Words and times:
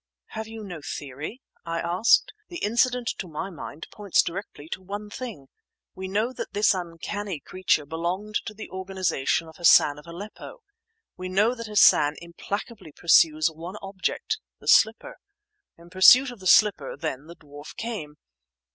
"Have 0.29 0.47
you 0.47 0.63
no 0.63 0.81
theory?" 0.83 1.43
I 1.63 1.79
asked. 1.79 2.33
"The 2.49 2.57
incident 2.63 3.09
to 3.19 3.27
my 3.27 3.51
mind 3.51 3.85
points 3.91 4.23
directly 4.23 4.67
to 4.69 4.81
one 4.81 5.11
thing. 5.11 5.47
We 5.93 6.07
know 6.07 6.33
that 6.33 6.53
this 6.53 6.73
uncanny 6.73 7.39
creature 7.39 7.85
belonged 7.85 8.41
to 8.47 8.55
the 8.55 8.67
organization 8.71 9.47
of 9.47 9.57
Hassan 9.57 9.99
of 9.99 10.07
Aleppo. 10.07 10.63
We 11.17 11.29
know 11.29 11.53
that 11.53 11.67
Hassan 11.67 12.15
implacably 12.19 12.91
pursues 12.91 13.51
one 13.51 13.75
object—the 13.83 14.67
slipper. 14.67 15.17
In 15.77 15.91
pursuit 15.91 16.31
of 16.31 16.39
the 16.39 16.47
slipper, 16.47 16.97
then, 16.97 17.27
the 17.27 17.35
dwarf 17.35 17.75
came 17.75 18.15
here. 18.15 18.25